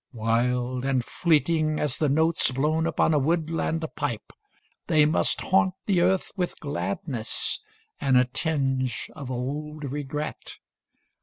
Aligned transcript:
Wild 0.13 0.83
and 0.83 1.05
fleeting 1.05 1.79
as 1.79 1.97
the 1.97 2.09
notes 2.09 2.49
Blown 2.49 2.87
upon 2.87 3.13
a 3.13 3.19
woodland 3.19 3.81
pipe, 3.95 4.33
30 4.87 4.87
They 4.87 5.05
must 5.05 5.41
haunt 5.41 5.75
the 5.85 6.01
earth 6.01 6.31
with 6.35 6.59
gladness 6.59 7.59
And 7.99 8.17
a 8.17 8.25
tinge 8.25 9.11
of 9.15 9.29
old 9.29 9.83
regret. 9.83 10.57